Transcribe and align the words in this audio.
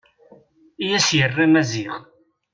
I 0.85 0.87
as-yerra 0.97 1.45
Maziɣ. 1.47 1.93